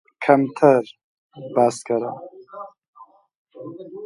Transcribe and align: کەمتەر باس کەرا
کەمتەر 0.23 0.83
باس 1.55 1.75
کەرا 1.87 2.11